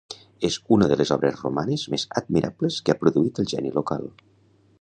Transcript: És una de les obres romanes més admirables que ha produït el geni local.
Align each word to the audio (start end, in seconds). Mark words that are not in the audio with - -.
És 0.47 0.55
una 0.77 0.87
de 0.91 0.97
les 1.01 1.11
obres 1.15 1.37
romanes 1.47 1.85
més 1.95 2.07
admirables 2.23 2.81
que 2.89 2.95
ha 2.95 2.99
produït 3.05 3.43
el 3.45 3.51
geni 3.55 3.75
local. 3.81 4.13